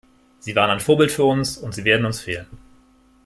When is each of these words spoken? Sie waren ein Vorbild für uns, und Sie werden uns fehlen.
Sie 0.39 0.55
waren 0.55 0.71
ein 0.71 0.79
Vorbild 0.79 1.11
für 1.11 1.25
uns, 1.25 1.59
und 1.59 1.75
Sie 1.75 1.85
werden 1.85 2.07
uns 2.07 2.21
fehlen. 2.21 2.47